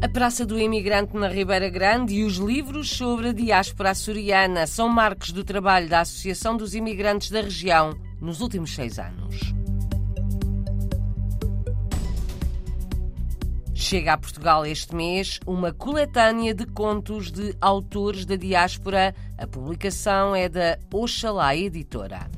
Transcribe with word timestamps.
A 0.00 0.08
Praça 0.08 0.46
do 0.46 0.56
Imigrante 0.60 1.16
na 1.16 1.26
Ribeira 1.26 1.68
Grande 1.68 2.14
e 2.14 2.24
os 2.24 2.36
livros 2.36 2.88
sobre 2.88 3.30
a 3.30 3.32
diáspora 3.32 3.90
açoriana 3.90 4.64
são 4.64 4.88
marcos 4.88 5.32
do 5.32 5.42
trabalho 5.42 5.88
da 5.88 6.02
Associação 6.02 6.56
dos 6.56 6.72
Imigrantes 6.72 7.32
da 7.32 7.40
região 7.40 7.98
nos 8.20 8.40
últimos 8.40 8.72
seis 8.72 8.96
anos. 8.96 9.40
Chega 13.74 14.12
a 14.12 14.18
Portugal 14.18 14.64
este 14.64 14.94
mês 14.94 15.40
uma 15.44 15.72
coletânea 15.72 16.54
de 16.54 16.64
contos 16.64 17.32
de 17.32 17.56
autores 17.60 18.24
da 18.24 18.36
diáspora. 18.36 19.12
A 19.36 19.48
publicação 19.48 20.32
é 20.34 20.48
da 20.48 20.78
Oxalá 20.92 21.56
Editora. 21.56 22.30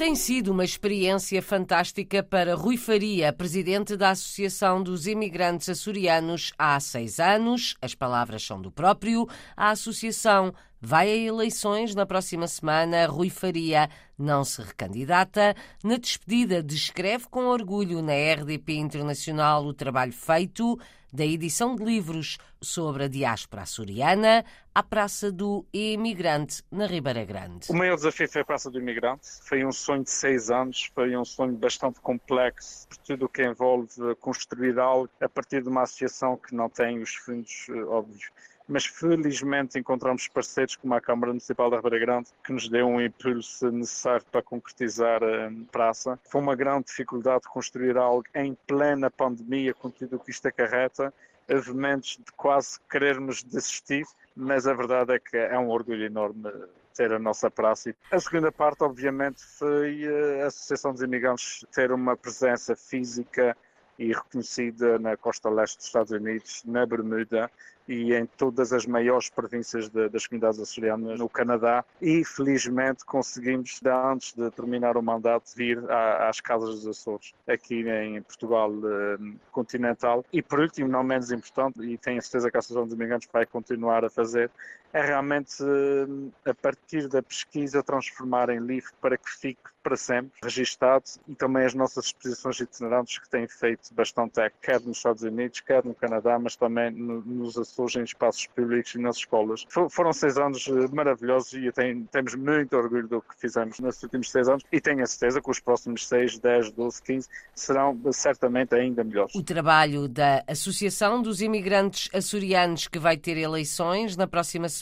Tem 0.00 0.14
sido 0.14 0.52
uma 0.52 0.64
experiência 0.64 1.42
fantástica 1.42 2.22
para 2.22 2.54
Rui 2.54 2.78
Faria, 2.78 3.34
presidente 3.34 3.98
da 3.98 4.08
Associação 4.08 4.82
dos 4.82 5.06
Imigrantes 5.06 5.68
Açorianos 5.68 6.54
há 6.58 6.80
seis 6.80 7.20
anos. 7.20 7.76
As 7.82 7.94
palavras 7.94 8.42
são 8.42 8.62
do 8.62 8.72
próprio. 8.72 9.28
A 9.54 9.68
associação 9.68 10.54
vai 10.80 11.10
a 11.10 11.16
eleições 11.16 11.94
na 11.94 12.06
próxima 12.06 12.48
semana. 12.48 13.06
Rui 13.08 13.28
Faria 13.28 13.90
não 14.18 14.42
se 14.42 14.62
recandidata. 14.62 15.54
Na 15.84 15.98
despedida, 15.98 16.62
descreve 16.62 17.26
com 17.28 17.44
orgulho 17.44 18.00
na 18.00 18.14
RDP 18.14 18.76
Internacional 18.76 19.66
o 19.66 19.74
trabalho 19.74 20.14
feito 20.14 20.78
da 21.12 21.24
edição 21.24 21.74
de 21.74 21.84
livros 21.84 22.38
sobre 22.60 23.04
a 23.04 23.08
diáspora 23.08 23.62
açoriana 23.62 24.44
à 24.74 24.82
Praça 24.82 25.32
do 25.32 25.64
Imigrante, 25.72 26.62
na 26.70 26.86
Ribeira 26.86 27.24
Grande. 27.24 27.66
O 27.68 27.74
maior 27.74 27.96
desafio 27.96 28.28
foi 28.28 28.42
a 28.42 28.44
Praça 28.44 28.70
do 28.70 28.78
Imigrante. 28.78 29.26
Foi 29.42 29.64
um 29.64 29.72
sonho 29.72 30.04
de 30.04 30.10
seis 30.10 30.50
anos, 30.50 30.90
foi 30.94 31.16
um 31.16 31.24
sonho 31.24 31.52
bastante 31.52 32.00
complexo, 32.00 32.86
por 32.88 32.96
tudo 32.98 33.26
o 33.26 33.28
que 33.28 33.44
envolve 33.44 33.88
construir 34.20 34.78
algo 34.78 35.08
a 35.20 35.28
partir 35.28 35.62
de 35.62 35.68
uma 35.68 35.82
associação 35.82 36.36
que 36.36 36.54
não 36.54 36.68
tem 36.68 37.00
os 37.00 37.14
fundos 37.14 37.66
eh, 37.68 37.82
óbvios 37.84 38.30
mas 38.70 38.86
felizmente 38.86 39.78
encontramos 39.78 40.28
parceiros 40.28 40.76
como 40.76 40.94
a 40.94 41.00
Câmara 41.00 41.32
Municipal 41.32 41.68
da 41.68 41.76
Ribeira 41.76 41.98
Grande 41.98 42.28
que 42.44 42.52
nos 42.52 42.68
deu 42.68 42.86
um 42.86 43.00
impulso 43.00 43.68
necessário 43.72 44.24
para 44.30 44.42
concretizar 44.42 45.20
a 45.24 45.50
praça. 45.72 46.18
Foi 46.30 46.40
uma 46.40 46.54
grande 46.54 46.86
dificuldade 46.86 47.48
construir 47.48 47.98
algo 47.98 48.24
em 48.32 48.56
plena 48.68 49.10
pandemia, 49.10 49.74
com 49.74 49.90
tudo 49.90 50.16
o 50.16 50.18
que 50.20 50.30
isto 50.30 50.46
acarreta. 50.46 51.12
Houve 51.48 51.72
momentos 51.72 52.16
de 52.16 52.32
quase 52.36 52.78
querermos 52.88 53.42
desistir, 53.42 54.06
mas 54.36 54.68
a 54.68 54.72
verdade 54.72 55.14
é 55.14 55.18
que 55.18 55.36
é 55.36 55.58
um 55.58 55.68
orgulho 55.68 56.04
enorme 56.04 56.48
ter 56.94 57.12
a 57.12 57.18
nossa 57.18 57.50
praça. 57.50 57.92
A 58.12 58.20
segunda 58.20 58.52
parte, 58.52 58.84
obviamente, 58.84 59.42
foi 59.42 60.04
a 60.42 60.46
Associação 60.46 60.92
dos 60.92 61.02
Imigrantes 61.02 61.66
ter 61.72 61.90
uma 61.90 62.16
presença 62.16 62.76
física 62.76 63.56
e 63.98 64.12
reconhecida 64.12 64.98
na 64.98 65.16
costa 65.16 65.50
leste 65.50 65.76
dos 65.76 65.86
Estados 65.86 66.12
Unidos, 66.12 66.62
na 66.64 66.86
Bermuda 66.86 67.50
e 67.90 68.14
em 68.14 68.24
todas 68.24 68.72
as 68.72 68.86
maiores 68.86 69.28
províncias 69.28 69.88
de, 69.88 70.08
das 70.08 70.24
comunidades 70.24 70.60
açorianas 70.60 71.18
no 71.18 71.28
Canadá 71.28 71.84
e 72.00 72.24
felizmente 72.24 73.04
conseguimos, 73.04 73.80
antes 73.84 74.32
de 74.32 74.48
terminar 74.52 74.96
o 74.96 75.02
mandato, 75.02 75.50
vir 75.56 75.78
à, 75.90 76.28
às 76.28 76.40
Casas 76.40 76.76
dos 76.76 76.86
Açores, 76.86 77.34
aqui 77.48 77.80
em 77.88 78.22
Portugal 78.22 78.70
eh, 78.72 79.34
continental. 79.50 80.24
E 80.32 80.40
por 80.40 80.60
último, 80.60 80.88
não 80.88 81.02
menos 81.02 81.32
importante, 81.32 81.82
e 81.82 81.98
tenho 81.98 82.22
certeza 82.22 82.48
que 82.48 82.56
a 82.56 82.60
Associação 82.60 82.84
dos 82.84 82.94
Imigrantes 82.94 83.28
vai 83.32 83.44
continuar 83.44 84.04
a 84.04 84.10
fazer, 84.10 84.50
é 84.92 85.00
realmente 85.02 85.62
eh, 85.62 86.50
a 86.50 86.54
partir 86.54 87.08
da 87.08 87.22
pesquisa 87.22 87.82
transformar 87.82 88.50
em 88.50 88.58
livro 88.58 88.90
para 89.00 89.16
que 89.16 89.30
fique 89.30 89.70
para 89.82 89.96
sempre 89.96 90.32
registado 90.42 91.04
e 91.26 91.34
também 91.34 91.64
as 91.64 91.74
nossas 91.74 92.06
exposições 92.06 92.60
itinerantes 92.60 93.18
que 93.18 93.28
têm 93.28 93.48
feito 93.48 93.94
bastante 93.94 94.40
é, 94.40 94.50
quer 94.60 94.80
nos 94.80 94.98
Estados 94.98 95.22
Unidos, 95.22 95.60
quer 95.60 95.84
no 95.84 95.94
Canadá, 95.94 96.38
mas 96.38 96.56
também 96.56 96.90
no, 96.90 97.22
nos 97.22 97.56
Açores 97.56 97.96
em 97.96 98.02
espaços 98.02 98.46
públicos 98.48 98.94
e 98.94 98.98
nas 98.98 99.16
escolas. 99.16 99.66
Foram 99.90 100.12
seis 100.12 100.36
anos 100.36 100.66
eh, 100.68 100.94
maravilhosos 100.94 101.54
e 101.54 101.70
temos 102.10 102.34
muito 102.34 102.76
orgulho 102.76 103.08
do 103.08 103.22
que 103.22 103.38
fizemos 103.38 103.78
nesses 103.78 104.02
últimos 104.02 104.30
seis 104.30 104.48
anos 104.48 104.64
e 104.70 104.80
tenho 104.80 105.02
a 105.02 105.06
certeza 105.06 105.40
que 105.40 105.50
os 105.50 105.60
próximos 105.60 106.06
seis, 106.06 106.38
dez, 106.38 106.70
doze, 106.72 107.02
quinze 107.02 107.28
serão 107.54 107.98
certamente 108.12 108.74
ainda 108.74 109.02
melhores. 109.04 109.34
O 109.34 109.42
trabalho 109.42 110.08
da 110.08 110.44
Associação 110.46 111.22
dos 111.22 111.40
Imigrantes 111.40 112.10
Açorianos, 112.12 112.86
que 112.86 112.98
vai 112.98 113.16
ter 113.16 113.36
eleições 113.36 114.16
na 114.16 114.26
próxima 114.26 114.68
semana, 114.68 114.79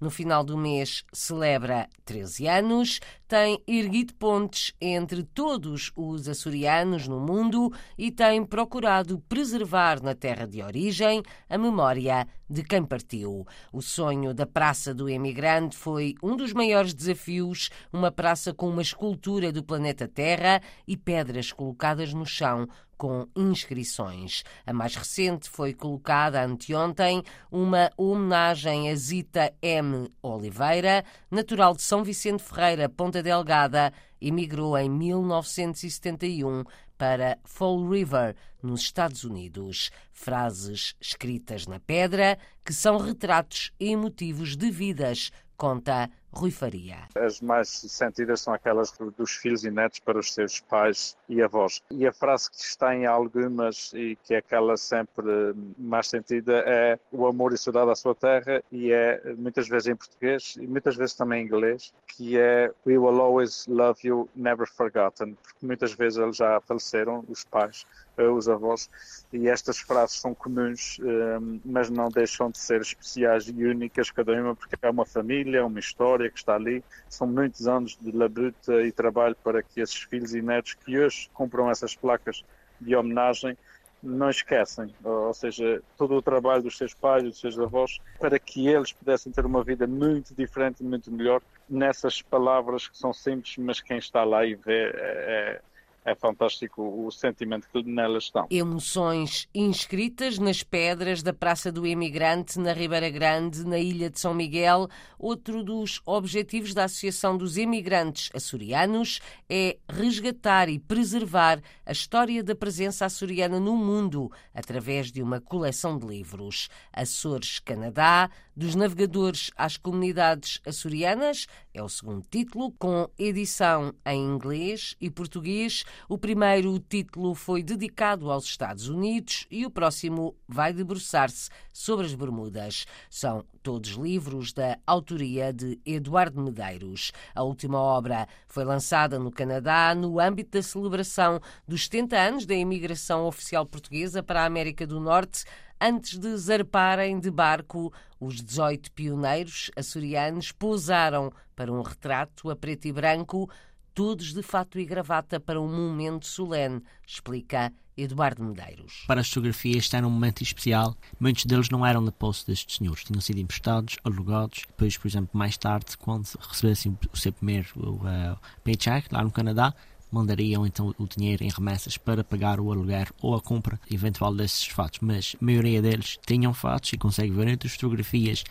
no 0.00 0.10
final 0.10 0.44
do 0.44 0.56
mês, 0.56 1.04
celebra 1.12 1.88
13 2.04 2.46
anos, 2.46 3.00
tem 3.26 3.60
erguido 3.66 4.14
pontes 4.14 4.72
entre 4.80 5.22
todos 5.22 5.90
os 5.96 6.28
açorianos 6.28 7.08
no 7.08 7.18
mundo 7.18 7.72
e 7.98 8.10
tem 8.10 8.44
procurado 8.44 9.18
preservar 9.28 10.02
na 10.02 10.14
terra 10.14 10.46
de 10.46 10.62
origem 10.62 11.22
a 11.48 11.58
memória 11.58 12.26
de 12.48 12.62
quem 12.62 12.84
partiu. 12.84 13.46
O 13.72 13.80
sonho 13.80 14.34
da 14.34 14.46
Praça 14.46 14.94
do 14.94 15.08
Emigrante 15.08 15.76
foi 15.76 16.14
um 16.22 16.36
dos 16.36 16.52
maiores 16.52 16.94
desafios, 16.94 17.70
uma 17.92 18.12
praça 18.12 18.52
com 18.54 18.68
uma 18.68 18.82
escultura 18.82 19.50
do 19.50 19.64
planeta 19.64 20.06
Terra 20.06 20.60
e 20.86 20.96
pedras 20.96 21.50
colocadas 21.50 22.12
no 22.12 22.26
chão 22.26 22.68
com 22.96 23.26
inscrições. 23.36 24.42
A 24.66 24.72
mais 24.72 24.94
recente 24.94 25.48
foi 25.48 25.74
colocada 25.74 26.44
anteontem 26.44 27.22
uma 27.50 27.90
homenagem 27.96 28.90
a 28.90 28.94
Zita 28.94 29.52
M. 29.60 30.08
Oliveira, 30.22 31.04
natural 31.30 31.74
de 31.74 31.82
São 31.82 32.02
Vicente 32.02 32.42
Ferreira, 32.42 32.88
Ponta 32.88 33.22
Delgada, 33.22 33.92
emigrou 34.20 34.76
em 34.78 34.88
1971 34.88 36.64
para 36.96 37.38
Fall 37.44 37.88
River, 37.88 38.34
nos 38.62 38.80
Estados 38.82 39.24
Unidos. 39.24 39.90
Frases 40.12 40.94
escritas 41.00 41.66
na 41.66 41.78
pedra 41.80 42.38
que 42.64 42.72
são 42.72 42.96
retratos 42.96 43.72
emotivos 43.78 44.56
de 44.56 44.70
vidas, 44.70 45.30
conta 45.56 46.10
Rui 46.34 46.50
Faria. 46.50 46.98
As 47.14 47.40
mais 47.40 47.68
sentidas 47.68 48.40
são 48.40 48.52
aquelas 48.52 48.92
dos 49.16 49.32
filhos 49.32 49.64
e 49.64 49.70
netos 49.70 50.00
para 50.00 50.18
os 50.18 50.32
seus 50.32 50.60
pais 50.60 51.16
e 51.28 51.40
avós. 51.40 51.80
E 51.90 52.06
a 52.06 52.12
frase 52.12 52.50
que 52.50 52.56
está 52.56 52.94
em 52.94 53.06
algumas 53.06 53.92
e 53.94 54.16
que 54.24 54.34
é 54.34 54.38
aquela 54.38 54.76
sempre 54.76 55.54
mais 55.78 56.08
sentida 56.08 56.64
é 56.66 56.98
o 57.12 57.26
amor 57.26 57.52
e 57.52 57.58
saudade 57.58 57.90
à 57.90 57.94
sua 57.94 58.14
terra 58.14 58.62
e 58.72 58.92
é 58.92 59.34
muitas 59.36 59.68
vezes 59.68 59.88
em 59.88 59.96
português 59.96 60.56
e 60.60 60.66
muitas 60.66 60.96
vezes 60.96 61.14
também 61.14 61.42
em 61.42 61.46
inglês, 61.46 61.94
que 62.08 62.36
é 62.38 62.70
We 62.86 62.98
will 62.98 63.20
always 63.20 63.66
love 63.68 64.00
you, 64.06 64.28
never 64.34 64.66
forgotten, 64.66 65.34
porque 65.34 65.64
muitas 65.64 65.92
vezes 65.92 66.18
eles 66.18 66.36
já 66.36 66.60
faleceram, 66.60 67.24
os 67.28 67.44
pais, 67.44 67.86
os 68.16 68.48
avós, 68.48 68.88
e 69.32 69.48
estas 69.48 69.78
frases 69.78 70.20
são 70.20 70.34
comuns, 70.34 70.98
hum, 71.00 71.60
mas 71.64 71.90
não 71.90 72.08
deixam 72.08 72.50
de 72.50 72.58
ser 72.58 72.80
especiais 72.80 73.48
e 73.48 73.64
únicas 73.64 74.10
cada 74.10 74.32
uma, 74.32 74.54
porque 74.54 74.76
é 74.80 74.90
uma 74.90 75.04
família, 75.04 75.64
uma 75.64 75.78
história 75.78 76.23
que 76.30 76.38
está 76.38 76.54
ali. 76.54 76.82
São 77.08 77.26
muitos 77.26 77.66
anos 77.66 77.96
de 78.00 78.10
labuta 78.12 78.82
e 78.82 78.92
trabalho 78.92 79.36
para 79.42 79.62
que 79.62 79.80
esses 79.80 79.96
filhos 79.96 80.34
e 80.34 80.42
netos 80.42 80.74
que 80.74 80.98
hoje 80.98 81.30
compram 81.32 81.70
essas 81.70 81.94
placas 81.94 82.44
de 82.80 82.94
homenagem 82.94 83.56
não 84.04 84.28
esquecem, 84.28 84.94
ou 85.02 85.32
seja, 85.32 85.82
todo 85.96 86.14
o 86.14 86.22
trabalho 86.22 86.62
dos 86.62 86.76
seus 86.76 86.92
pais, 86.92 87.24
dos 87.24 87.40
seus 87.40 87.58
avós, 87.58 87.98
para 88.20 88.38
que 88.38 88.68
eles 88.68 88.92
pudessem 88.92 89.32
ter 89.32 89.46
uma 89.46 89.64
vida 89.64 89.86
muito 89.86 90.34
diferente 90.34 90.82
muito 90.82 91.10
melhor 91.10 91.40
nessas 91.68 92.20
palavras 92.20 92.86
que 92.86 92.98
são 92.98 93.12
simples, 93.14 93.56
mas 93.56 93.80
quem 93.80 93.96
está 93.96 94.22
lá 94.22 94.44
e 94.44 94.54
vê 94.54 94.90
é, 94.94 95.60
é 96.04 96.14
fantástico 96.14 96.82
o 96.82 97.10
sentimento 97.10 97.66
que 97.72 97.82
nelas 97.82 98.24
estão. 98.24 98.46
Emoções 98.50 99.48
inscritas 99.54 100.38
nas 100.38 100.62
pedras 100.62 101.22
da 101.22 101.32
Praça 101.32 101.72
do 101.72 101.86
Imigrante, 101.86 102.58
na 102.58 102.72
Ribeira 102.72 103.08
Grande, 103.08 103.64
na 103.64 103.78
Ilha 103.78 104.10
de 104.10 104.20
São 104.20 104.34
Miguel. 104.34 104.88
Outro 105.18 105.64
dos 105.64 106.02
objetivos 106.04 106.74
da 106.74 106.84
Associação 106.84 107.36
dos 107.36 107.56
Imigrantes 107.56 108.30
Açorianos 108.34 109.20
é 109.48 109.78
resgatar 109.88 110.68
e 110.68 110.78
preservar 110.78 111.60
a 111.86 111.92
história 111.92 112.42
da 112.42 112.54
presença 112.54 113.06
açoriana 113.06 113.58
no 113.58 113.76
mundo 113.76 114.30
através 114.54 115.10
de 115.10 115.22
uma 115.22 115.40
coleção 115.40 115.98
de 115.98 116.06
livros. 116.06 116.68
Açores, 116.92 117.58
Canadá, 117.60 118.30
dos 118.54 118.74
navegadores 118.74 119.50
às 119.56 119.76
comunidades 119.76 120.60
açorianas, 120.66 121.46
é 121.74 121.82
o 121.82 121.88
segundo 121.88 122.24
título, 122.30 122.70
com 122.78 123.08
edição 123.18 123.92
em 124.06 124.24
inglês 124.24 124.94
e 125.00 125.10
português 125.10 125.84
o 126.08 126.16
primeiro 126.16 126.78
título 126.78 127.34
foi 127.34 127.64
dedicado 127.64 128.30
aos 128.30 128.44
Estados 128.44 128.88
Unidos 128.88 129.44
e 129.50 129.66
o 129.66 129.70
próximo 129.70 130.36
vai 130.46 130.72
debruçar-se 130.72 131.50
sobre 131.72 132.06
as 132.06 132.14
Bermudas. 132.14 132.86
São 133.10 133.44
todos 133.60 133.90
livros 133.90 134.52
da 134.52 134.78
autoria 134.86 135.52
de 135.52 135.80
Eduardo 135.84 136.40
Medeiros. 136.40 137.10
A 137.34 137.42
última 137.42 137.80
obra 137.80 138.28
foi 138.46 138.64
lançada 138.64 139.18
no 139.18 139.32
Canadá 139.32 139.94
no 139.96 140.20
âmbito 140.20 140.52
da 140.52 140.62
celebração 140.62 141.40
dos 141.66 141.84
70 141.84 142.16
anos 142.16 142.46
da 142.46 142.54
imigração 142.54 143.26
oficial 143.26 143.66
portuguesa 143.66 144.22
para 144.22 144.42
a 144.42 144.46
América 144.46 144.86
do 144.86 145.00
Norte 145.00 145.44
Antes 145.86 146.16
de 146.16 146.34
zarparem 146.38 147.20
de 147.20 147.30
barco, 147.30 147.92
os 148.18 148.42
18 148.42 148.90
pioneiros 148.92 149.70
açorianos 149.76 150.50
pousaram 150.50 151.30
para 151.54 151.70
um 151.70 151.82
retrato 151.82 152.48
a 152.48 152.56
preto 152.56 152.88
e 152.88 152.92
branco, 152.92 153.50
todos 153.92 154.32
de 154.32 154.42
fato 154.42 154.78
e 154.78 154.86
gravata 154.86 155.38
para 155.38 155.60
um 155.60 155.68
momento 155.68 156.26
solene, 156.26 156.82
explica 157.06 157.70
Eduardo 157.94 158.42
Medeiros. 158.42 159.04
Para 159.06 159.20
as 159.20 159.28
fotografias, 159.28 159.76
este 159.76 159.94
era 159.94 160.06
um 160.06 160.10
momento 160.10 160.42
especial. 160.42 160.96
Muitos 161.20 161.44
deles 161.44 161.68
não 161.68 161.84
eram 161.84 162.02
da 162.02 162.10
posse 162.10 162.46
destes 162.46 162.78
senhores, 162.78 163.04
tinham 163.04 163.20
sido 163.20 163.40
emprestados, 163.40 163.98
alugados. 164.02 164.64
Depois, 164.66 164.96
por 164.96 165.06
exemplo, 165.06 165.30
mais 165.34 165.58
tarde, 165.58 165.98
quando 165.98 166.26
recebessem 166.48 166.98
o 167.12 167.16
seu 167.16 167.30
primeiro 167.34 167.68
uh, 167.76 168.38
paycheck 168.64 169.12
lá 169.12 169.22
no 169.22 169.30
Canadá, 169.30 169.74
mandariam 170.14 170.66
então 170.66 170.94
o 170.98 171.06
dinheiro 171.06 171.42
em 171.42 171.50
remessas 171.50 171.96
para 171.96 172.22
pagar 172.22 172.60
o 172.60 172.70
aluguer 172.70 173.10
ou 173.20 173.34
a 173.34 173.40
compra 173.40 173.80
eventual 173.90 174.34
desses 174.34 174.66
fatos. 174.66 175.00
Mas 175.02 175.34
a 175.40 175.44
maioria 175.44 175.82
deles 175.82 176.18
tinham 176.24 176.54
fatos 176.54 176.92
e 176.92 176.96
consegue 176.96 177.32
ver 177.32 177.48
entre 177.48 177.66
as 177.66 177.74
fotografias 177.74 178.44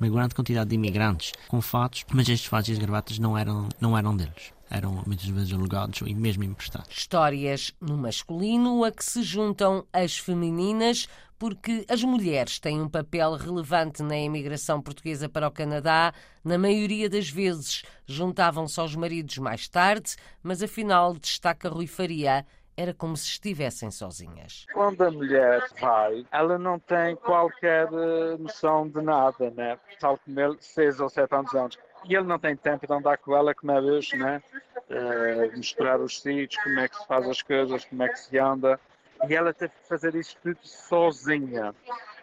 uma 0.00 0.08
grande 0.08 0.34
quantidade 0.34 0.70
de 0.70 0.76
imigrantes 0.76 1.32
com 1.46 1.60
fatos, 1.60 2.06
mas 2.10 2.26
estes 2.28 2.48
fatos 2.48 2.70
e 2.70 2.72
as 2.72 2.78
gravatas 2.78 3.18
não 3.18 3.36
eram, 3.36 3.68
não 3.78 3.96
eram 3.96 4.16
deles 4.16 4.59
eram 4.70 5.02
muitas 5.04 5.26
vezes 5.26 5.52
alugados 5.52 6.00
e 6.06 6.14
mesmo 6.14 6.44
emprestados. 6.44 6.96
Histórias 6.96 7.74
no 7.80 7.96
masculino 7.96 8.84
a 8.84 8.92
que 8.92 9.04
se 9.04 9.22
juntam 9.22 9.84
as 9.92 10.16
femininas, 10.16 11.08
porque 11.38 11.84
as 11.88 12.04
mulheres 12.04 12.60
têm 12.60 12.80
um 12.80 12.88
papel 12.88 13.34
relevante 13.34 14.02
na 14.02 14.16
imigração 14.16 14.80
portuguesa 14.80 15.28
para 15.28 15.48
o 15.48 15.50
Canadá. 15.50 16.12
Na 16.44 16.56
maioria 16.56 17.08
das 17.08 17.28
vezes 17.28 17.82
juntavam-se 18.06 18.78
aos 18.78 18.94
maridos 18.94 19.38
mais 19.38 19.66
tarde, 19.66 20.14
mas 20.42 20.62
afinal, 20.62 21.14
destaca 21.14 21.68
Rui 21.68 21.86
Faria, 21.86 22.46
era 22.76 22.94
como 22.94 23.16
se 23.16 23.26
estivessem 23.26 23.90
sozinhas. 23.90 24.66
Quando 24.72 25.02
a 25.02 25.10
mulher 25.10 25.66
vai, 25.78 26.24
ela 26.32 26.58
não 26.58 26.78
tem 26.78 27.14
qualquer 27.16 27.88
eh, 27.92 28.36
noção 28.38 28.88
de 28.88 29.02
nada, 29.02 29.50
né? 29.50 29.78
Tal 29.98 30.16
como 30.18 30.40
ele, 30.40 30.56
seis 30.60 30.98
ou 31.00 31.08
sete 31.08 31.34
anos 31.34 31.54
antes 31.54 31.78
e 32.04 32.14
ele 32.14 32.26
não 32.26 32.38
tem 32.38 32.56
tempo 32.56 32.86
de 32.86 32.92
andar 32.92 33.18
com 33.18 33.36
ela 33.36 33.54
como 33.54 33.72
é 33.72 33.80
hoje, 33.80 34.16
né? 34.16 34.42
Uh, 34.88 35.56
mostrar 35.56 36.00
os 36.00 36.20
sítios, 36.20 36.62
como 36.62 36.80
é 36.80 36.88
que 36.88 36.96
se 36.96 37.06
faz 37.06 37.28
as 37.28 37.42
coisas, 37.42 37.84
como 37.84 38.02
é 38.02 38.08
que 38.08 38.18
se 38.18 38.38
anda. 38.38 38.80
E 39.28 39.34
ela 39.34 39.52
teve 39.52 39.72
que 39.80 39.88
fazer 39.88 40.14
isso 40.14 40.36
tudo 40.42 40.58
sozinha. 40.62 41.74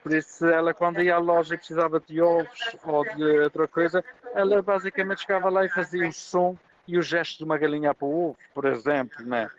Por 0.01 0.13
isso, 0.13 0.45
ela, 0.45 0.73
quando 0.73 1.01
ia 1.01 1.15
à 1.15 1.19
loja 1.19 1.55
e 1.55 1.57
precisava 1.57 1.99
de 1.99 2.21
ovos 2.21 2.75
ou 2.83 3.03
de 3.03 3.23
outra 3.39 3.67
coisa, 3.67 4.03
ela 4.33 4.61
basicamente 4.61 5.21
chegava 5.21 5.49
lá 5.49 5.65
e 5.65 5.69
fazia 5.69 6.07
o 6.07 6.13
som 6.13 6.57
e 6.87 6.97
o 6.97 7.01
gesto 7.01 7.39
de 7.39 7.43
uma 7.43 7.57
galinha 7.57 7.93
para 7.93 8.05
o 8.05 8.29
ovo, 8.29 8.37
por 8.53 8.65
exemplo, 8.65 9.25
né? 9.25 9.49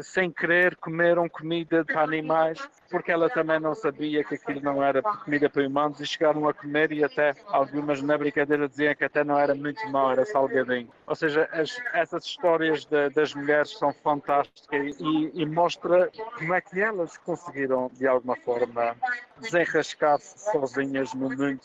sem 0.00 0.30
querer 0.30 0.76
comeram 0.76 1.28
comida 1.28 1.84
para 1.84 2.02
animais 2.02 2.58
porque 2.92 3.10
ela 3.10 3.30
também 3.30 3.58
não 3.58 3.74
sabia 3.74 4.22
que 4.22 4.34
aquilo 4.34 4.60
não 4.60 4.84
era 4.84 5.02
comida 5.02 5.48
para 5.48 5.66
humanos 5.66 5.98
e 5.98 6.06
chegaram 6.06 6.46
a 6.46 6.52
comer 6.52 6.92
e 6.92 7.02
até 7.02 7.34
algumas 7.48 8.02
na 8.02 8.18
brincadeira 8.18 8.68
diziam 8.68 8.94
que 8.94 9.04
até 9.04 9.24
não 9.24 9.38
era 9.38 9.54
muito 9.54 9.84
mal, 9.90 10.12
era 10.12 10.26
salgadinho. 10.26 10.88
Ou 11.06 11.16
seja, 11.16 11.48
as, 11.52 11.74
essas 11.94 12.26
histórias 12.26 12.84
de, 12.84 13.08
das 13.10 13.34
mulheres 13.34 13.70
são 13.78 13.92
fantásticas 13.94 15.00
e, 15.00 15.32
e 15.34 15.46
mostra 15.46 16.10
como 16.38 16.52
é 16.52 16.60
que 16.60 16.78
elas 16.78 17.16
conseguiram 17.16 17.90
de 17.94 18.06
alguma 18.06 18.36
forma 18.36 18.94
desenrascar-se 19.42 20.50
sozinhas 20.52 21.12
no 21.14 21.28
mundo 21.28 21.60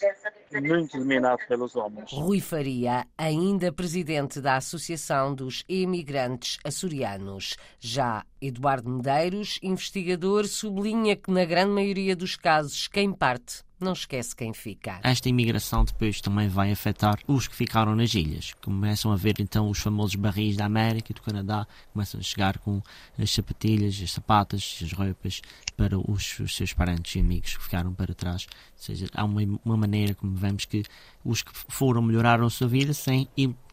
muito 0.61 0.97
dominado 0.97 1.39
pelos 1.47 1.75
homens. 1.75 2.11
Rui 2.11 2.41
Faria, 2.41 3.05
ainda 3.17 3.71
presidente 3.71 4.41
da 4.41 4.57
Associação 4.57 5.33
dos 5.33 5.63
Imigrantes 5.69 6.57
Açorianos. 6.63 7.55
Já 7.79 8.25
Eduardo 8.41 8.89
Medeiros, 8.89 9.59
investigador, 9.61 10.45
sublinha 10.45 11.15
que, 11.15 11.31
na 11.31 11.45
grande 11.45 11.71
maioria 11.71 12.15
dos 12.15 12.35
casos, 12.35 12.87
quem 12.87 13.13
parte 13.13 13.66
não 13.79 13.93
esquece 13.93 14.35
quem 14.35 14.53
fica. 14.53 14.99
Esta 15.03 15.29
imigração 15.29 15.85
depois 15.85 16.19
também 16.19 16.47
vai 16.47 16.71
afetar 16.71 17.19
os 17.27 17.47
que 17.47 17.55
ficaram 17.55 17.95
nas 17.95 18.13
ilhas. 18.13 18.53
Começam 18.61 19.11
a 19.11 19.15
ver 19.15 19.35
então 19.39 19.69
os 19.69 19.79
famosos 19.79 20.15
barris 20.15 20.57
da 20.57 20.65
América 20.65 21.11
e 21.11 21.15
do 21.15 21.21
Canadá, 21.21 21.67
começam 21.93 22.19
a 22.19 22.23
chegar 22.23 22.57
com 22.59 22.81
as 23.17 23.31
sapatilhas, 23.31 23.99
as 24.01 24.11
sapatas, 24.11 24.79
as 24.83 24.91
roupas 24.91 25.41
para 25.75 25.97
os, 25.97 26.39
os 26.39 26.55
seus 26.55 26.73
parentes 26.73 27.15
e 27.15 27.19
amigos 27.19 27.55
que 27.55 27.63
ficaram 27.63 27.93
para 27.93 28.13
trás. 28.13 28.47
Ou 28.51 28.83
seja, 28.83 29.07
há 29.13 29.23
uma, 29.23 29.41
uma 29.63 29.77
maneira 29.77 30.15
como 30.15 30.35
vemos 30.35 30.65
que 30.65 30.83
os 31.23 31.43
que 31.43 31.51
foram 31.53 32.01
melhoraram 32.01 32.45
a 32.45 32.49
sua 32.49 32.67
vida 32.67 32.93
sem 32.93 33.27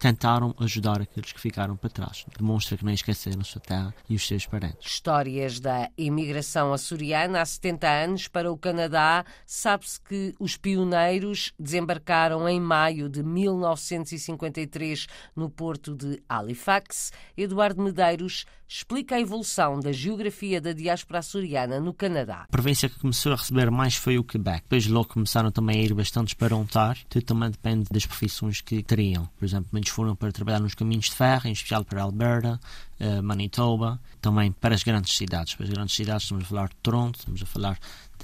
tentaram 0.04 0.54
ajudar 0.60 1.00
aqueles 1.00 1.32
que 1.32 1.40
ficaram 1.40 1.78
para 1.78 1.88
trás. 1.88 2.26
Demonstra 2.36 2.76
que 2.76 2.84
não 2.84 2.92
esqueceram 2.92 3.40
a 3.40 3.44
sua 3.44 3.62
terra 3.62 3.94
e 4.06 4.14
os 4.14 4.26
seus 4.26 4.44
parentes. 4.44 4.86
Histórias 4.86 5.58
da 5.58 5.88
imigração 5.96 6.74
açoriana 6.74 7.40
há 7.40 7.46
70 7.46 7.88
anos 7.88 8.28
para 8.28 8.52
o 8.52 8.58
Canadá. 8.58 9.24
Sabe-se 9.46 9.98
que 9.98 10.34
os 10.38 10.58
pioneiros 10.58 11.54
desembarcaram 11.58 12.46
em 12.46 12.60
maio 12.60 13.08
de 13.08 13.22
1953 13.22 15.06
no 15.34 15.48
porto 15.48 15.94
de 15.94 16.22
Halifax. 16.28 17.10
Eduardo 17.34 17.82
Medeiros 17.82 18.44
explica 18.76 19.14
a 19.14 19.20
evolução 19.20 19.78
da 19.78 19.92
geografia 19.92 20.60
da 20.60 20.72
diáspora 20.72 21.20
açoriana 21.20 21.78
no 21.78 21.94
Canadá. 21.94 22.46
A 22.48 22.50
província 22.50 22.88
que 22.88 22.98
começou 22.98 23.32
a 23.32 23.36
receber 23.36 23.70
mais 23.70 23.94
foi 23.94 24.18
o 24.18 24.24
Quebec. 24.24 24.62
Depois 24.62 24.88
logo 24.88 25.10
começaram 25.10 25.52
também 25.52 25.78
a 25.78 25.84
ir 25.84 25.94
bastantes 25.94 26.34
para 26.34 26.56
Ontário. 26.56 27.00
Tudo 27.08 27.24
também 27.24 27.50
depende 27.50 27.84
das 27.88 28.04
profissões 28.04 28.60
que 28.60 28.82
teriam. 28.82 29.28
Por 29.38 29.44
exemplo, 29.44 29.68
muitos 29.70 29.92
foram 29.92 30.16
para 30.16 30.32
trabalhar 30.32 30.58
nos 30.58 30.74
caminhos 30.74 31.04
de 31.04 31.12
ferro, 31.12 31.46
em 31.46 31.52
especial 31.52 31.84
para 31.84 32.02
Alberta, 32.02 32.60
uh, 32.98 33.22
Manitoba, 33.22 34.00
também 34.20 34.50
para 34.50 34.74
as 34.74 34.82
grandes 34.82 35.16
cidades. 35.16 35.54
Para 35.54 35.66
as 35.66 35.70
grandes 35.70 35.94
cidades 35.94 36.24
estamos 36.24 36.44
a 36.44 36.48
falar 36.48 36.68
de 36.68 36.76
Toronto, 36.82 37.18
estamos 37.20 37.42
a 37.42 37.46
falar 37.46 37.78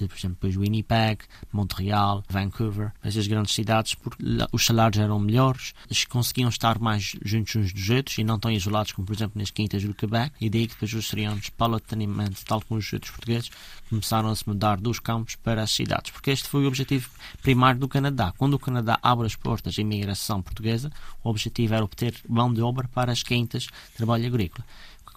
de, 0.05 0.09
por 0.09 0.19
exemplo, 0.19 0.37
depois 0.41 0.57
Winnipeg, 0.57 1.25
Montreal, 1.53 2.25
Vancouver, 2.29 2.93
essas 3.03 3.27
grandes 3.27 3.55
cidades, 3.55 3.95
porque 3.95 4.23
os 4.53 4.65
salários 4.65 5.03
eram 5.03 5.19
melhores, 5.19 5.75
eles 5.87 6.05
conseguiam 6.05 6.49
estar 6.49 6.79
mais 6.79 7.17
juntos 7.25 7.57
uns 7.57 7.73
dos 7.73 7.91
outros 7.91 8.19
e 8.19 8.25
não 8.25 8.39
tão 8.39 8.51
isolados 8.51 8.93
como, 8.93 9.07
por 9.07 9.15
exemplo, 9.15 9.39
nas 9.39 9.51
quintas 9.51 9.83
do 9.83 9.95
Quebec, 9.95 10.33
e 10.41 10.49
daí 10.49 10.67
que 10.67 10.75
depois 10.75 10.93
os 10.95 11.09
serianos, 11.09 11.49
paulatinamente, 11.51 12.45
tal 12.45 12.61
como 12.63 12.79
os 12.79 12.93
outros 12.93 13.11
portugueses, 13.11 13.51
começaram 13.89 14.29
a 14.29 14.37
se 14.37 14.49
mudar 14.49 14.79
dos 14.79 15.01
campos 15.01 15.37
para 15.37 15.63
as 15.63 15.71
cidades, 15.71 16.11
porque 16.11 16.31
este 16.31 16.49
foi 16.49 16.65
o 16.65 16.69
objetivo 16.69 17.09
primário 17.43 17.81
do 17.81 17.89
Canadá. 17.89 18.33
Quando 18.37 18.55
o 18.55 18.59
Canadá 18.59 18.99
abre 19.03 19.27
as 19.27 19.35
portas 19.35 19.79
à 19.79 19.81
imigração 19.81 20.43
portuguesa, 20.43 20.91
o 21.23 21.29
objetivo 21.29 21.75
era 21.75 21.85
obter 21.85 22.15
mão 22.29 22.53
de 22.53 22.63
obra 22.63 22.89
para 22.89 23.13
as 23.13 23.23
quintas 23.23 23.65
de 23.65 23.97
trabalho 23.97 24.27
agrícola 24.27 24.65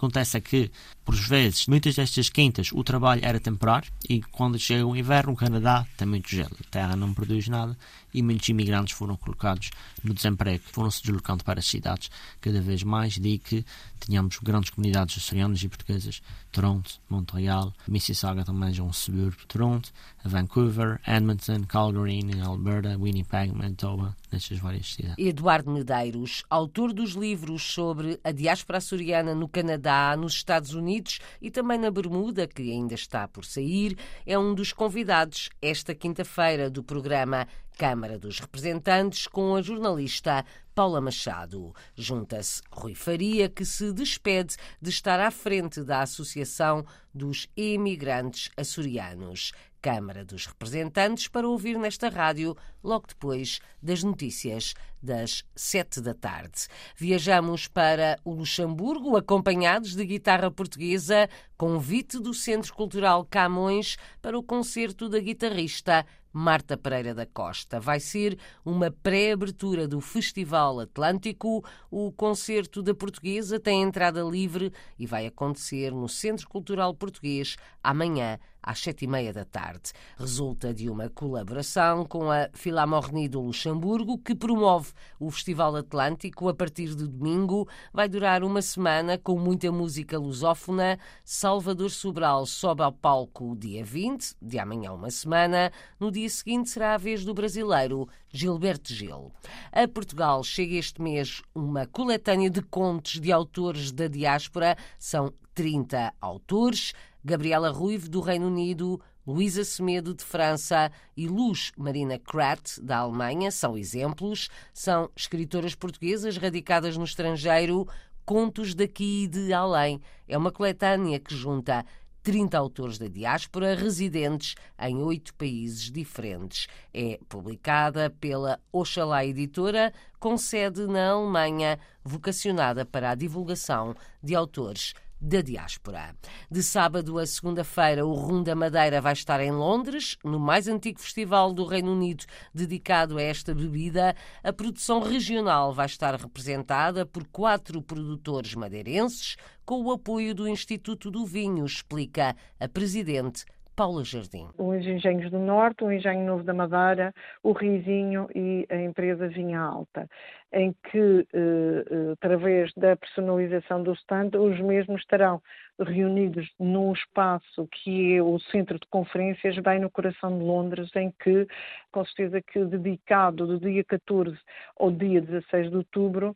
acontece 0.04 0.36
é 0.36 0.40
que, 0.40 0.70
por 1.04 1.14
vezes, 1.14 1.66
muitas 1.66 1.94
destas 1.94 2.30
quintas 2.30 2.70
o 2.72 2.82
trabalho 2.82 3.20
era 3.22 3.38
temporário 3.38 3.92
e 4.08 4.22
quando 4.22 4.58
chega 4.58 4.86
o 4.86 4.96
inverno, 4.96 5.32
o 5.32 5.36
Canadá 5.36 5.86
tem 5.96 6.08
muito 6.08 6.28
gelo, 6.28 6.56
a 6.58 6.70
terra 6.70 6.96
não 6.96 7.12
produz 7.12 7.46
nada 7.46 7.76
e 8.12 8.22
muitos 8.22 8.48
imigrantes 8.48 8.94
foram 8.94 9.16
colocados 9.16 9.70
no 10.02 10.14
desemprego, 10.14 10.62
foram 10.64 10.90
se 10.90 11.02
deslocando 11.02 11.44
para 11.44 11.58
as 11.58 11.66
cidades 11.66 12.10
cada 12.40 12.60
vez 12.60 12.82
mais, 12.82 13.14
de 13.18 13.38
que 13.38 13.66
tínhamos 14.00 14.38
grandes 14.38 14.70
comunidades 14.70 15.18
açorianas 15.18 15.62
e 15.62 15.68
portuguesas, 15.68 16.22
Toronto, 16.52 17.00
Montreal, 17.08 17.74
Mississauga 17.88 18.44
também 18.44 18.76
é 18.78 18.82
um 18.82 18.92
subúrbio 18.92 19.40
de 19.40 19.46
Toronto, 19.46 19.92
Vancouver, 20.24 21.00
Edmonton, 21.06 21.64
Calgary, 21.64 22.20
Alberta, 22.40 22.96
Winnipeg, 22.96 23.52
Manitoba, 23.52 24.16
nestas 24.30 24.58
várias 24.58 24.94
cidades. 24.94 25.16
Eduardo 25.18 25.70
Medeiros, 25.70 26.44
autor 26.48 26.92
dos 26.92 27.12
livros 27.12 27.62
sobre 27.62 28.20
a 28.22 28.30
diáspora 28.30 28.78
açoriana 28.78 29.34
no 29.34 29.48
Canadá, 29.48 30.16
nos 30.16 30.34
Estados 30.34 30.74
Unidos 30.74 30.93
e 31.40 31.50
também 31.50 31.78
na 31.78 31.90
Bermuda, 31.90 32.46
que 32.46 32.62
ainda 32.70 32.94
está 32.94 33.26
por 33.26 33.44
sair, 33.44 33.96
é 34.26 34.38
um 34.38 34.54
dos 34.54 34.72
convidados 34.72 35.48
esta 35.60 35.94
quinta-feira 35.94 36.70
do 36.70 36.82
programa 36.82 37.48
Câmara 37.76 38.18
dos 38.18 38.38
Representantes 38.38 39.26
com 39.26 39.56
a 39.56 39.62
jornalista 39.62 40.44
Paula 40.74 41.00
Machado. 41.00 41.74
Junta-se 41.96 42.62
Rui 42.70 42.94
Faria, 42.94 43.48
que 43.48 43.64
se 43.64 43.92
despede 43.92 44.56
de 44.80 44.90
estar 44.90 45.18
à 45.18 45.30
frente 45.30 45.82
da 45.82 46.02
Associação 46.02 46.84
dos 47.12 47.48
Imigrantes 47.56 48.50
Açorianos. 48.56 49.52
Câmara 49.84 50.24
dos 50.24 50.46
Representantes 50.46 51.28
para 51.28 51.46
ouvir 51.46 51.78
nesta 51.78 52.08
rádio 52.08 52.56
logo 52.82 53.06
depois 53.06 53.60
das 53.82 54.02
notícias 54.02 54.72
das 55.02 55.44
sete 55.54 56.00
da 56.00 56.14
tarde. 56.14 56.68
Viajamos 56.96 57.68
para 57.68 58.18
o 58.24 58.32
Luxemburgo, 58.32 59.14
acompanhados 59.14 59.94
de 59.94 60.06
guitarra 60.06 60.50
portuguesa, 60.50 61.28
convite 61.54 62.18
do 62.18 62.32
Centro 62.32 62.72
Cultural 62.72 63.26
Camões 63.26 63.98
para 64.22 64.38
o 64.38 64.42
concerto 64.42 65.06
da 65.06 65.18
guitarrista 65.18 66.06
Marta 66.32 66.78
Pereira 66.78 67.14
da 67.14 67.26
Costa. 67.26 67.78
Vai 67.78 68.00
ser 68.00 68.38
uma 68.64 68.90
pré-abertura 68.90 69.86
do 69.86 70.00
Festival 70.00 70.80
Atlântico. 70.80 71.62
O 71.90 72.10
concerto 72.10 72.82
da 72.82 72.94
Portuguesa 72.94 73.60
tem 73.60 73.82
entrada 73.82 74.22
livre 74.22 74.72
e 74.98 75.06
vai 75.06 75.26
acontecer 75.26 75.92
no 75.92 76.08
Centro 76.08 76.48
Cultural 76.48 76.94
Português 76.94 77.56
amanhã 77.82 78.40
às 78.64 78.80
sete 78.80 79.04
e 79.04 79.08
meia 79.08 79.32
da 79.32 79.44
tarde. 79.44 79.92
Resulta 80.18 80.72
de 80.72 80.88
uma 80.88 81.08
colaboração 81.10 82.04
com 82.04 82.30
a 82.30 82.48
Philharmonie 82.54 83.28
do 83.28 83.40
Luxemburgo, 83.40 84.18
que 84.18 84.34
promove 84.34 84.92
o 85.20 85.30
Festival 85.30 85.76
Atlântico 85.76 86.48
a 86.48 86.54
partir 86.54 86.94
de 86.94 87.06
domingo. 87.06 87.68
Vai 87.92 88.08
durar 88.08 88.42
uma 88.42 88.62
semana 88.62 89.18
com 89.18 89.38
muita 89.38 89.70
música 89.70 90.18
lusófona. 90.18 90.98
Salvador 91.24 91.90
Sobral 91.90 92.46
sobe 92.46 92.82
ao 92.82 92.92
palco 92.92 93.54
dia 93.54 93.84
20, 93.84 94.36
de 94.40 94.58
amanhã 94.58 94.92
uma 94.92 95.10
semana. 95.10 95.70
No 96.00 96.10
dia 96.10 96.28
seguinte 96.28 96.70
será 96.70 96.94
a 96.94 96.98
vez 96.98 97.24
do 97.24 97.34
brasileiro 97.34 98.08
Gilberto 98.30 98.92
Gil. 98.92 99.30
A 99.70 99.86
Portugal 99.86 100.42
chega 100.42 100.76
este 100.76 101.02
mês 101.02 101.42
uma 101.54 101.86
coletânea 101.86 102.48
de 102.48 102.62
contos 102.62 103.20
de 103.20 103.30
autores 103.30 103.92
da 103.92 104.08
diáspora. 104.08 104.76
São 104.98 105.32
30 105.54 106.12
autores. 106.20 106.92
Gabriela 107.24 107.70
Ruivo, 107.70 108.08
do 108.08 108.20
Reino 108.20 108.46
Unido, 108.48 109.00
Luísa 109.26 109.64
Semedo, 109.64 110.12
de 110.12 110.22
França, 110.22 110.92
e 111.16 111.26
Luz 111.26 111.72
Marina 111.76 112.18
Krat, 112.18 112.78
da 112.82 112.98
Alemanha, 112.98 113.50
são 113.50 113.78
exemplos. 113.78 114.50
São 114.74 115.10
escritoras 115.16 115.74
portuguesas 115.74 116.36
radicadas 116.36 116.98
no 116.98 117.04
estrangeiro. 117.04 117.88
Contos 118.26 118.74
daqui 118.74 119.24
e 119.24 119.26
de 119.26 119.52
além. 119.54 120.00
É 120.28 120.36
uma 120.36 120.52
coletânea 120.52 121.18
que 121.18 121.34
junta 121.34 121.84
30 122.22 122.56
autores 122.56 122.98
da 122.98 123.06
diáspora 123.06 123.74
residentes 123.74 124.54
em 124.78 124.96
oito 125.02 125.34
países 125.34 125.90
diferentes. 125.90 126.66
É 126.92 127.18
publicada 127.28 128.08
pela 128.08 128.58
Oxalá 128.72 129.24
Editora, 129.24 129.92
com 130.18 130.36
sede 130.36 130.86
na 130.86 131.10
Alemanha, 131.10 131.78
vocacionada 132.02 132.84
para 132.84 133.10
a 133.10 133.14
divulgação 133.14 133.94
de 134.22 134.34
autores 134.34 134.94
da 135.24 135.40
diáspora. 135.40 136.14
De 136.50 136.62
sábado 136.62 137.18
a 137.18 137.26
segunda-feira, 137.26 138.04
o 138.04 138.12
Rum 138.12 138.42
da 138.42 138.54
Madeira 138.54 139.00
vai 139.00 139.14
estar 139.14 139.40
em 139.40 139.50
Londres, 139.50 140.18
no 140.22 140.38
mais 140.38 140.68
antigo 140.68 141.00
festival 141.00 141.52
do 141.52 141.64
Reino 141.64 141.92
Unido 141.92 142.24
dedicado 142.52 143.16
a 143.16 143.22
esta 143.22 143.54
bebida. 143.54 144.14
A 144.42 144.52
produção 144.52 145.00
regional 145.00 145.72
vai 145.72 145.86
estar 145.86 146.14
representada 146.14 147.06
por 147.06 147.26
quatro 147.28 147.80
produtores 147.80 148.54
madeirenses, 148.54 149.36
com 149.64 149.82
o 149.82 149.92
apoio 149.92 150.34
do 150.34 150.46
Instituto 150.46 151.10
do 151.10 151.24
Vinho, 151.24 151.64
explica 151.64 152.36
a 152.60 152.68
presidente 152.68 153.46
Paula 153.74 154.04
Jardim. 154.04 154.48
Os 154.56 154.86
Engenhos 154.86 155.30
do 155.30 155.38
Norte, 155.38 155.82
o 155.82 155.90
Engenho 155.90 156.24
Novo 156.26 156.44
da 156.44 156.54
Madeira, 156.54 157.12
o 157.42 157.52
Rizinho 157.52 158.28
e 158.34 158.66
a 158.70 158.76
empresa 158.76 159.26
Vinha 159.28 159.60
Alta, 159.60 160.08
em 160.54 160.72
que, 160.90 161.26
eh, 161.32 161.84
eh, 161.90 162.12
através 162.12 162.72
da 162.76 162.96
personalização 162.96 163.82
do 163.82 163.92
stand, 163.92 164.30
os 164.38 164.58
mesmos 164.60 165.00
estarão 165.00 165.42
reunidos 165.80 166.48
num 166.58 166.92
espaço 166.92 167.68
que 167.72 168.14
é 168.14 168.22
o 168.22 168.38
centro 168.38 168.78
de 168.78 168.86
conferências, 168.88 169.58
bem 169.58 169.80
no 169.80 169.90
coração 169.90 170.38
de 170.38 170.44
Londres, 170.44 170.88
em 170.94 171.12
que, 171.22 171.46
com 171.90 172.04
certeza 172.04 172.40
que 172.40 172.64
dedicado 172.64 173.46
do 173.46 173.58
dia 173.58 173.82
14 173.82 174.38
ao 174.78 174.92
dia 174.92 175.20
16 175.20 175.70
de 175.70 175.76
outubro, 175.76 176.34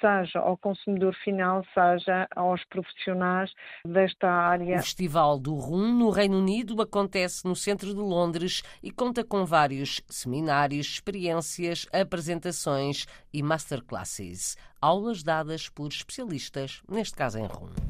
seja 0.00 0.38
ao 0.38 0.56
consumidor 0.56 1.14
final, 1.24 1.64
seja 1.72 2.28
aos 2.34 2.62
profissionais 2.64 3.50
desta 3.86 4.28
área. 4.28 4.76
O 4.76 4.82
Festival 4.82 5.38
do 5.38 5.54
Rum 5.54 5.94
no 5.94 6.10
Reino 6.10 6.38
Unido 6.38 6.80
acontece 6.82 7.46
no 7.46 7.56
centro 7.56 7.88
de 7.88 8.00
Londres 8.00 8.62
e 8.82 8.90
conta 8.90 9.24
com 9.24 9.44
vários 9.46 10.02
seminários, 10.08 10.86
experiências, 10.86 11.86
apresentações 11.92 13.06
e 13.36 13.42
masterclasses, 13.42 14.56
aulas 14.80 15.22
dadas 15.22 15.68
por 15.68 15.88
especialistas, 15.88 16.80
neste 16.88 17.14
caso 17.14 17.38
em 17.38 17.44
rum. 17.44 17.85